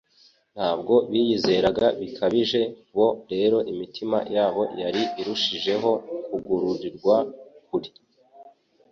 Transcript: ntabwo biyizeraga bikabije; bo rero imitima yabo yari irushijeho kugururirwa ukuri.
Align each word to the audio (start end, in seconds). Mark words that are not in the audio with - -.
ntabwo 0.55 0.93
biyizeraga 1.09 1.85
bikabije; 1.99 2.61
bo 2.95 3.07
rero 3.33 3.57
imitima 3.71 4.17
yabo 4.35 4.61
yari 4.81 5.03
irushijeho 5.19 5.91
kugururirwa 6.27 7.15
ukuri. 7.59 7.89